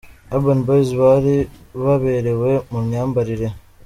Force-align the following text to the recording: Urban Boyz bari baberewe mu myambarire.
Urban 0.35 0.59
Boyz 0.65 0.89
bari 1.01 1.35
baberewe 1.83 2.51
mu 2.71 2.79
myambarire. 2.87 3.47